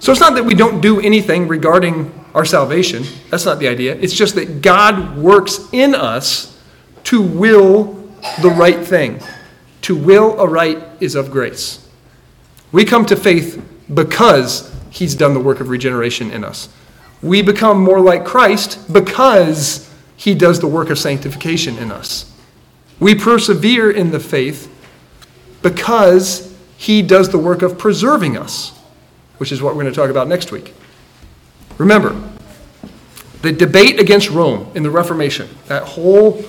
[0.00, 3.04] So it's not that we don't do anything regarding our salvation.
[3.30, 3.96] That's not the idea.
[3.96, 6.56] It's just that God works in us
[7.04, 7.94] to will
[8.42, 9.20] the right thing.
[9.82, 11.86] To will aright is of grace.
[12.70, 16.68] We come to faith because he's done the work of regeneration in us.
[17.22, 22.32] We become more like Christ because he does the work of sanctification in us.
[23.00, 24.72] We persevere in the faith
[25.62, 28.77] because he does the work of preserving us
[29.38, 30.74] which is what we're going to talk about next week.
[31.78, 32.20] Remember,
[33.42, 36.44] the debate against Rome in the Reformation, that whole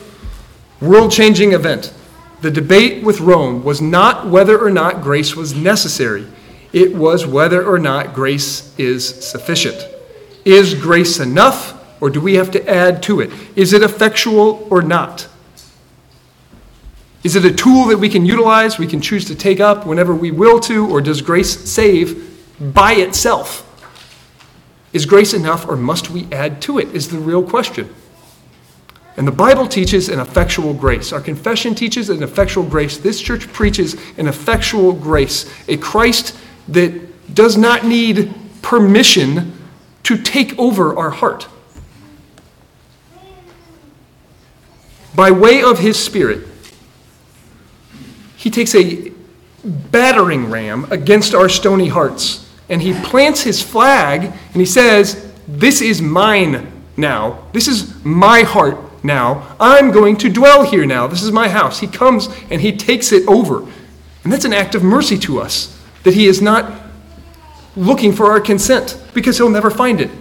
[0.82, 1.93] world changing event,
[2.41, 6.28] the debate with Rome was not whether or not grace was necessary,
[6.73, 9.88] it was whether or not grace is sufficient.
[10.45, 13.32] Is grace enough or do we have to add to it?
[13.56, 15.28] Is it effectual or not?
[17.23, 20.15] Is it a tool that we can utilize, we can choose to take up whenever
[20.15, 22.29] we will to, or does grace save
[22.60, 23.65] by itself?
[24.91, 26.89] Is grace enough, or must we add to it?
[26.95, 27.93] Is the real question.
[29.17, 31.12] And the Bible teaches an effectual grace.
[31.12, 32.98] Our confession teaches an effectual grace.
[32.98, 36.38] This church preaches an effectual grace, a Christ
[36.69, 39.54] that does not need permission
[40.04, 41.48] to take over our heart.
[45.13, 46.48] By way of his Spirit,
[48.38, 49.12] he takes a
[49.65, 55.82] battering ram against our stony hearts and he plants his flag and he says, This
[55.82, 57.44] is mine now.
[57.54, 59.56] This is my heart now.
[59.60, 61.08] I'm going to dwell here now.
[61.08, 61.80] This is my house.
[61.80, 63.68] He comes and he takes it over.
[64.24, 66.72] And that's an act of mercy to us that he is not
[67.76, 70.12] looking for our consent because he'll never find it.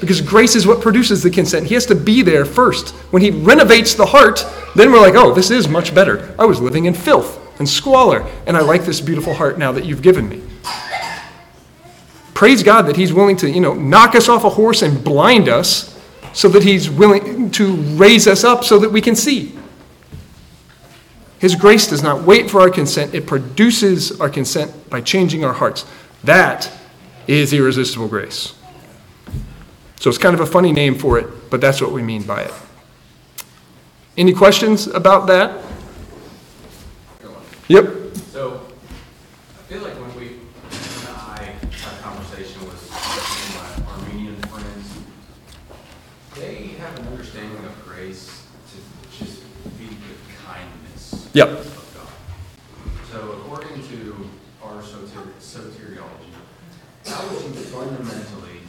[0.00, 1.66] Because grace is what produces the consent.
[1.66, 2.90] He has to be there first.
[3.10, 4.44] When he renovates the heart,
[4.76, 6.34] then we're like, oh, this is much better.
[6.38, 9.84] I was living in filth and squalor, and I like this beautiful heart now that
[9.84, 10.40] you've given me.
[12.34, 15.48] Praise God that He's willing to, you know, knock us off a horse and blind
[15.48, 15.98] us
[16.32, 19.56] so that He's willing to raise us up so that we can see.
[21.38, 25.52] His grace does not wait for our consent, it produces our consent by changing our
[25.52, 25.84] hearts.
[26.24, 26.70] That
[27.26, 28.54] is irresistible grace.
[29.96, 32.42] So it's kind of a funny name for it, but that's what we mean by
[32.42, 32.52] it.
[34.16, 35.64] Any questions about that?
[37.68, 38.16] Yep.
[38.32, 38.60] So,
[39.58, 44.36] I feel like when we, when I had a conversation with some of my Arminian
[44.42, 44.98] friends,
[46.34, 49.40] they have an understanding of grace to just
[49.78, 51.64] be the kindness Yep.
[53.10, 54.28] So according to
[54.62, 56.28] our soter- soteriology,
[57.06, 58.60] how would you fundamentally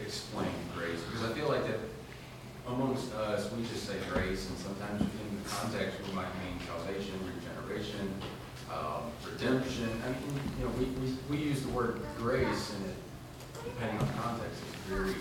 [0.00, 1.00] explain grace?
[1.02, 1.78] Because I feel like that
[2.66, 7.14] amongst us, we just say grace, and sometimes in the context, we might mean salvation,
[7.38, 8.12] regeneration,
[8.72, 10.02] um, redemption.
[10.04, 12.96] I mean, you know, we, we, we use the word grace, and it,
[13.64, 15.14] depending on context, is very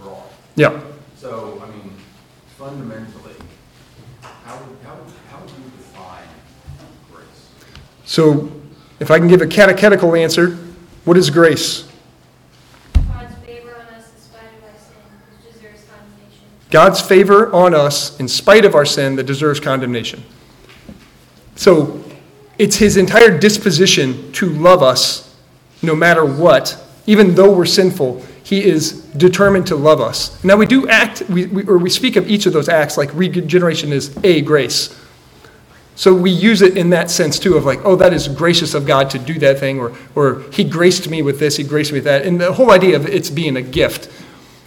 [0.00, 0.24] broad.
[0.56, 0.80] Yeah.
[1.16, 1.92] So, I mean,
[2.56, 3.34] fundamentally,
[4.22, 6.24] how would, how would, how would you define
[7.12, 7.50] grace?
[8.04, 8.50] So
[9.00, 10.56] if I can give a catechetical answer,
[11.04, 11.88] what is grace?
[12.94, 15.00] God's favor on us in spite of our sin,
[15.30, 16.44] which deserves condemnation.
[16.70, 20.22] God's favor on us in spite of our sin that deserves condemnation.
[21.56, 22.04] So
[22.58, 25.36] it's his entire disposition to love us
[25.82, 26.76] no matter what,
[27.06, 28.24] even though we're sinful.
[28.48, 30.42] He is determined to love us.
[30.42, 33.12] Now we do act, we, we, or we speak of each of those acts like
[33.12, 34.98] regeneration is a grace.
[35.96, 38.86] So we use it in that sense too of like, oh, that is gracious of
[38.86, 41.98] God to do that thing, or, or he graced me with this, he graced me
[41.98, 42.24] with that.
[42.24, 44.10] And the whole idea of it's being a gift.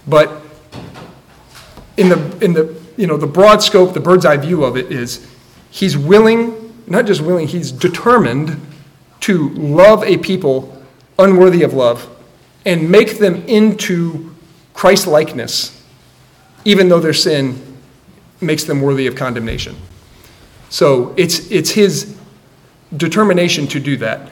[0.06, 0.30] But
[1.96, 4.92] in the, in the, you know, the broad scope, the bird's eye view of it
[4.92, 5.28] is
[5.72, 8.64] he's willing, not just willing, he's determined
[9.22, 10.80] to love a people
[11.18, 12.08] unworthy of love
[12.64, 14.34] and make them into
[14.74, 15.82] Christ likeness,
[16.64, 17.60] even though their sin
[18.40, 19.76] makes them worthy of condemnation.
[20.68, 22.16] So it's, it's his
[22.96, 24.30] determination to do that.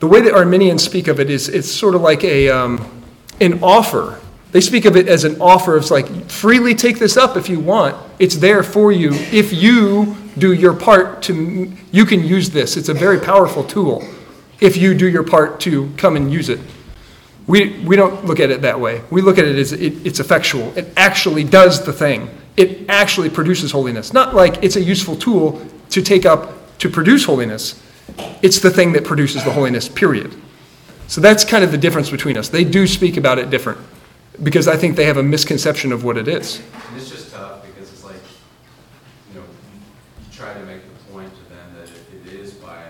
[0.00, 3.02] The way that Arminians speak of it is it's sort of like a, um,
[3.40, 4.20] an offer.
[4.52, 5.76] They speak of it as an offer.
[5.76, 7.96] It's like, freely take this up if you want.
[8.18, 9.10] It's there for you.
[9.12, 12.76] If you do your part to, you can use this.
[12.76, 14.08] It's a very powerful tool
[14.60, 16.60] if you do your part to come and use it.
[17.48, 19.02] We, we don't look at it that way.
[19.10, 20.76] We look at it as it, it's effectual.
[20.76, 22.30] It actually does the thing.
[22.56, 24.12] It actually produces holiness.
[24.12, 27.82] Not like it's a useful tool to take up to produce holiness.
[28.42, 30.34] It's the thing that produces the holiness, period.
[31.06, 32.50] So that's kind of the difference between us.
[32.50, 33.78] They do speak about it different
[34.42, 36.60] because I think they have a misconception of what it is.
[36.88, 38.20] And it's just tough because it's like,
[39.32, 42.52] you know, you, you try to make the point to them that it, it is
[42.52, 42.84] by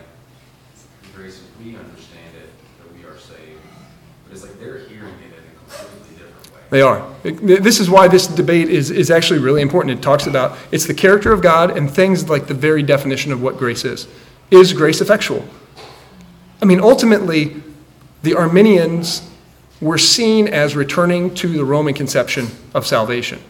[1.03, 2.51] the grace as we understand it
[2.83, 3.61] that we are saved.
[4.25, 6.58] But it's like they're hearing it in a completely different way.
[6.71, 7.07] They are.
[7.23, 9.99] This is why this debate is, is actually really important.
[9.99, 13.41] It talks about it's the character of God and things like the very definition of
[13.41, 14.07] what grace is.
[14.51, 15.47] Is grace effectual?
[16.61, 17.63] I mean, ultimately,
[18.23, 19.29] the Arminians
[19.81, 23.41] were seen as returning to the Roman conception of salvation.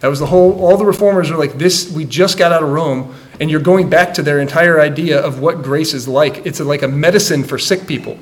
[0.00, 2.68] That was the whole, all the reformers are like, this, we just got out of
[2.70, 6.46] Rome, and you're going back to their entire idea of what grace is like.
[6.46, 8.18] It's like a medicine for sick people.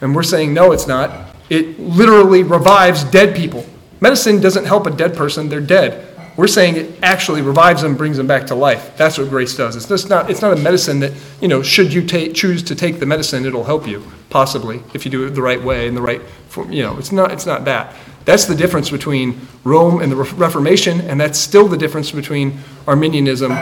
[0.00, 1.33] And we're saying, no, it's not.
[1.50, 3.66] It literally revives dead people.
[4.00, 6.14] Medicine doesn't help a dead person, they're dead.
[6.36, 8.96] We're saying it actually revives them, brings them back to life.
[8.96, 9.76] That's what grace does.
[9.76, 12.98] It's just not, it's not a medicine that, you know, should you choose to take
[12.98, 16.02] the medicine, it'll help you, possibly, if you do it the right way and the
[16.02, 16.72] right, form.
[16.72, 17.94] you know, it's not, it's not that.
[18.24, 22.58] That's the difference between Rome and the Re- Reformation, and that's still the difference between
[22.88, 23.56] Arminianism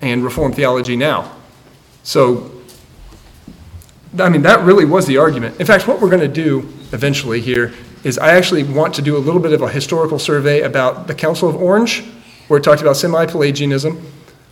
[0.00, 1.36] and Reformed theology now.
[2.04, 2.52] So,
[4.18, 5.60] I mean, that really was the argument.
[5.60, 7.72] In fact, what we're going to do eventually here
[8.04, 11.14] is I actually want to do a little bit of a historical survey about the
[11.14, 12.04] Council of Orange,
[12.48, 14.00] where it talked about semi Pelagianism,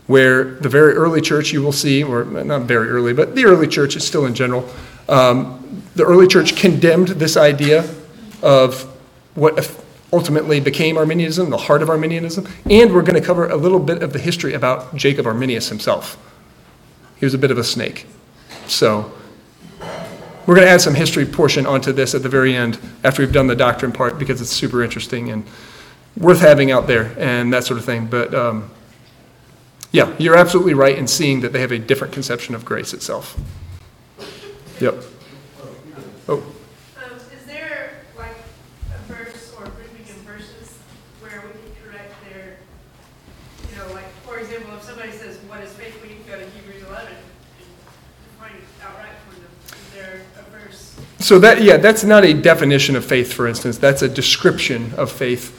[0.06, 3.66] where the very early church you will see, or not very early, but the early
[3.66, 4.68] church is still in general,
[5.08, 7.88] um, the early church condemned this idea
[8.42, 8.82] of
[9.34, 9.70] what
[10.12, 14.02] ultimately became Arminianism, the heart of Arminianism, and we're going to cover a little bit
[14.02, 16.18] of the history about Jacob Arminius himself.
[17.18, 18.06] He was a bit of a snake.
[18.66, 19.12] So,
[20.46, 23.32] we're going to add some history portion onto this at the very end after we've
[23.32, 25.44] done the doctrine part because it's super interesting and
[26.16, 28.06] worth having out there and that sort of thing.
[28.06, 28.70] But um,
[29.92, 33.36] yeah, you're absolutely right in seeing that they have a different conception of grace itself.
[34.80, 35.02] Yep.
[36.28, 36.42] Oh,
[36.96, 38.36] Um, is there like
[38.94, 40.78] a verse or grouping of verses
[41.20, 42.58] where we can correct their,
[43.70, 46.44] you know, like, for example, if somebody says, what is faith, we can go to
[46.50, 49.50] Hebrews eleven and find it outright for them.
[49.66, 50.94] Is there a verse?
[51.26, 53.78] So that yeah, that's not a definition of faith, for instance.
[53.78, 55.52] That's a description of faith,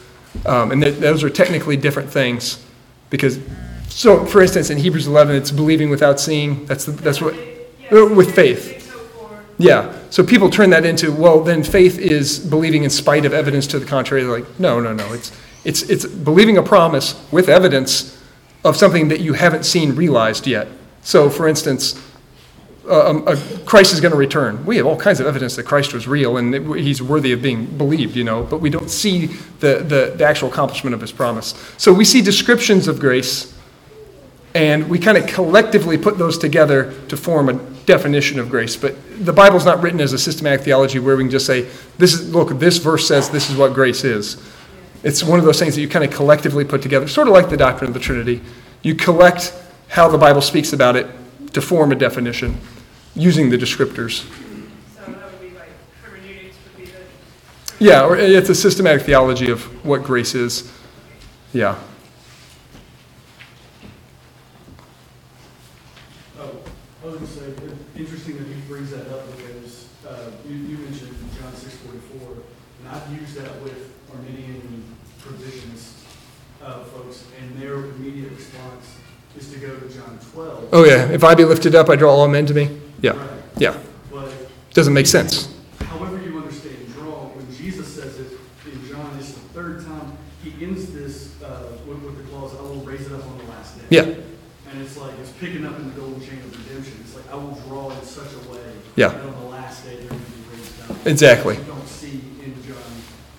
[0.46, 2.64] um, and th- those are technically different things
[3.10, 3.40] because.
[3.90, 6.66] So, for instance, in Hebrews 11, it's believing without seeing.
[6.66, 7.34] That's the, that's what
[7.92, 8.74] Yes, uh, with faith.
[9.58, 13.66] Yeah, so people turn that into, well, then faith is believing in spite of evidence
[13.68, 14.24] to the contrary.
[14.24, 15.14] They're like, no, no, no.
[15.14, 15.32] It's,
[15.64, 18.22] it's, it's believing a promise with evidence
[18.64, 20.68] of something that you haven't seen realized yet.
[21.02, 22.00] So, for instance,
[22.88, 23.36] uh, um, uh,
[23.66, 24.66] Christ is going to return.
[24.66, 27.42] We have all kinds of evidence that Christ was real and that he's worthy of
[27.42, 29.28] being believed, you know, but we don't see
[29.60, 31.54] the, the, the actual accomplishment of his promise.
[31.78, 33.54] So we see descriptions of grace,
[34.56, 37.54] and we kind of collectively put those together to form a
[37.86, 38.78] definition of grace.
[38.78, 41.68] But the Bible's not written as a systematic theology where we can just say,
[41.98, 44.42] this is, look, this verse says this is what grace is.
[45.04, 47.50] It's one of those things that you kind of collectively put together, sort of like
[47.50, 48.42] the doctrine of the Trinity.
[48.82, 49.54] You collect
[49.90, 51.08] how the Bible speaks about it
[51.54, 52.58] to form a definition
[53.18, 54.22] using the descriptors.
[54.96, 55.70] So that would be like
[56.04, 57.00] hermeneutics would be the.
[57.84, 60.72] Yeah, or it's a systematic theology of what grace is.
[61.52, 61.78] Yeah.
[66.40, 66.52] Oh,
[67.04, 67.54] I was gonna say,
[67.96, 72.34] interesting that he brings that up because, uh, you, you mentioned John six forty-four,
[72.80, 74.84] and I've used that with Arminian
[75.20, 76.04] provisions,
[76.64, 78.98] uh, folks, and their immediate response
[79.38, 80.70] is to go to John twelve.
[80.72, 81.10] Oh, yeah.
[81.10, 82.70] If I be lifted up, I draw all men to me.
[83.02, 83.12] Yeah.
[83.12, 83.30] Right.
[83.58, 83.78] Yeah.
[84.12, 84.32] But
[84.74, 85.54] Doesn't make sense.
[85.82, 90.52] however you understand draw, when Jesus says it in John, it's the third time, he
[90.64, 93.78] ends this, uh, with, with the clause, I will raise it up on the last
[93.78, 93.86] day.
[93.90, 94.02] Yeah.
[94.70, 96.94] And it's like, it's picking up in the golden chain of redemption.
[97.02, 98.72] It's like, I will draw in such a way.
[98.96, 99.10] Yeah.
[99.10, 101.08] That on the last day, going to be raised up.
[101.08, 101.56] Exactly.
[101.58, 102.76] You don't see in John,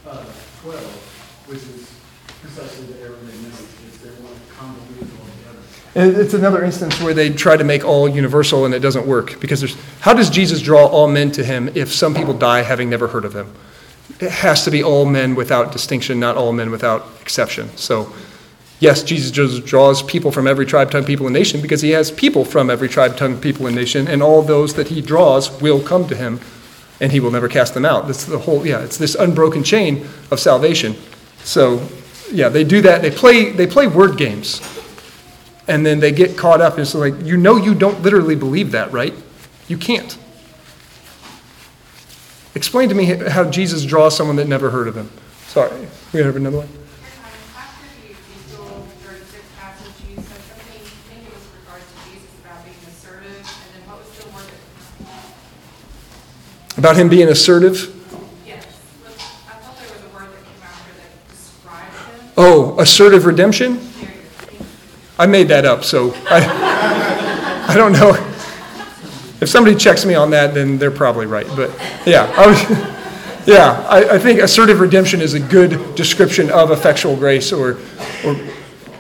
[0.07, 0.25] uh,
[0.63, 1.93] twelve, which is
[2.41, 5.61] precisely the Aramaic message, is they're like convoluted altogether.
[5.61, 9.41] And it's another instance where they try to make all universal and it doesn't work
[9.41, 12.89] because there's how does Jesus draw all men to him if some people die having
[12.89, 13.53] never heard of him?
[14.21, 17.77] It has to be all men without distinction, not all men without exception.
[17.77, 18.13] So,
[18.81, 22.45] yes, Jesus draws people from every tribe, tongue, people, and nation because he has people
[22.45, 26.07] from every tribe, tongue, people, and nation, and all those that he draws will come
[26.09, 26.41] to him
[27.01, 28.07] and he will never cast them out.
[28.07, 30.97] That's the whole, yeah, it's this unbroken chain of salvation.
[31.45, 31.87] So,
[32.31, 33.03] yeah, they do that.
[33.03, 34.61] They play, they play word games
[35.69, 38.73] and then they get caught up and it's like you know you don't literally believe
[38.73, 39.15] that right?
[39.69, 40.19] You can't.
[42.55, 45.11] Explain to me how jesus draws someone that never heard of him.
[45.47, 46.69] Sorry we have another one.
[47.57, 51.97] After the Ezekiel thirty-six passage, you said something, I think it was in regards to
[52.09, 54.49] Jesus about being assertive, and then what was the word
[56.73, 56.79] that?
[56.79, 57.77] about him being assertive?
[58.47, 58.65] Yes,
[59.47, 62.33] I thought there was a word that came after that described him.
[62.39, 64.09] oh assertive redemption There you go.
[64.49, 64.67] Thank you.
[65.19, 68.15] I made that up so i, I don't know.
[69.41, 71.71] If somebody checks me on that then they're probably right but
[72.07, 72.61] yeah i was
[73.47, 77.79] yeah I, I think assertive redemption is a good description of effectual grace or
[78.25, 78.37] or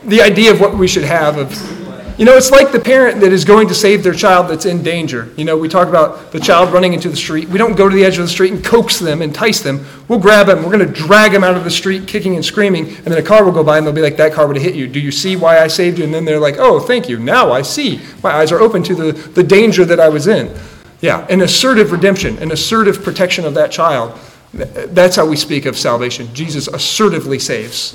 [0.04, 1.77] the idea of what we should have of
[2.18, 4.82] you know it's like the parent that is going to save their child that's in
[4.82, 5.32] danger.
[5.36, 7.48] You know we talk about the child running into the street.
[7.48, 9.86] We don't go to the edge of the street and coax them entice them.
[10.08, 10.64] We'll grab them.
[10.64, 13.22] We're going to drag them out of the street kicking and screaming and then a
[13.22, 14.88] car will go by and they'll be like that car would have hit you.
[14.88, 16.04] Do you see why i saved you?
[16.04, 17.18] And then they're like oh thank you.
[17.18, 18.00] Now i see.
[18.22, 20.54] My eyes are open to the, the danger that i was in.
[21.00, 24.18] Yeah an assertive redemption an assertive protection of that child.
[24.52, 26.32] That's how we speak of salvation.
[26.34, 27.94] Jesus assertively saves.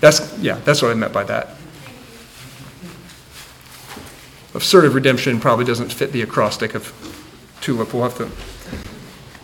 [0.00, 1.57] That's, yeah, that's what I meant by that.
[4.54, 6.92] Assertive redemption probably doesn't fit the acrostic of
[7.60, 7.92] tulip.
[7.92, 8.30] We'll have to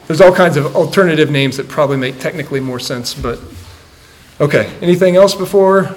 [0.06, 3.38] There's all kinds of alternative names that probably make technically more sense, but,
[4.40, 4.72] okay.
[4.80, 5.94] Anything else before?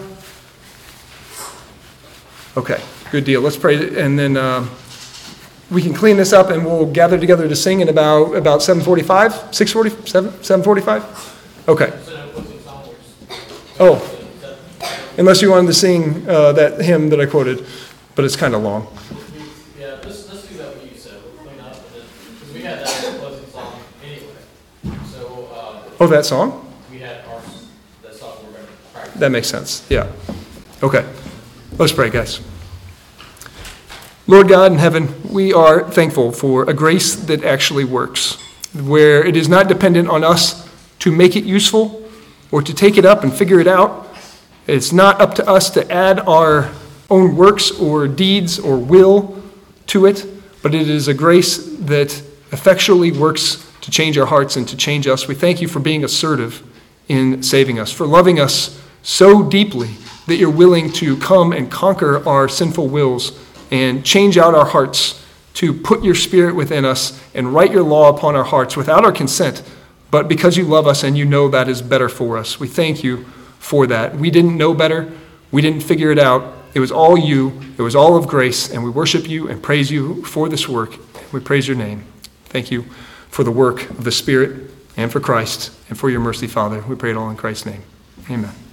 [2.58, 2.82] Okay,
[3.12, 3.42] good deal.
[3.42, 4.72] Let's pray, and then um,
[5.70, 9.52] we can clean this up, and we'll gather together to sing in about, about 7:45,
[9.52, 11.70] 6:40, 7, 7:45?
[11.70, 11.94] Okay.
[13.80, 14.02] Oh,
[15.18, 17.66] unless you wanted to sing uh, that hymn that I quoted,
[18.18, 18.88] but it's kind of long.
[19.80, 23.20] Yeah, let's, let's do that what you said, we'll clean up, because we had that
[23.20, 24.98] closing song anyway.
[25.06, 26.68] So, uh, Oh, that song?
[26.90, 27.40] we had our,
[28.02, 28.60] that song we're
[28.92, 29.20] practice.
[29.20, 30.12] That makes sense, yeah.
[30.82, 31.06] Okay,
[31.78, 32.42] let's pray, guys.
[34.26, 38.34] Lord God in heaven, we are thankful for a grace that actually works,
[38.74, 40.68] where it is not dependent on us
[41.00, 42.10] to make it useful
[42.50, 44.08] or to take it up and figure it out.
[44.66, 46.72] It's not up to us to add our
[47.10, 49.42] own works or deeds or will
[49.88, 50.26] to it,
[50.62, 52.12] but it is a grace that
[52.52, 55.28] effectually works to change our hearts and to change us.
[55.28, 56.64] We thank you for being assertive
[57.08, 59.90] in saving us, for loving us so deeply
[60.28, 63.40] that you're willing to come and conquer our sinful wills
[63.72, 68.10] and change out our hearts to put your spirit within us and write your law
[68.16, 69.64] upon our hearts without our consent,
[70.12, 72.60] but because you love us and you know that is better for us.
[72.60, 73.24] We thank you
[73.58, 74.16] for that.
[74.16, 75.12] We didn't know better,
[75.52, 76.57] we didn't figure it out.
[76.78, 79.90] It was all you, it was all of grace, and we worship you and praise
[79.90, 80.94] you for this work.
[81.34, 82.06] We praise your name.
[82.46, 82.84] Thank you
[83.30, 86.84] for the work of the Spirit and for Christ and for your mercy, Father.
[86.88, 87.82] We pray it all in Christ's name.
[88.30, 88.67] Amen.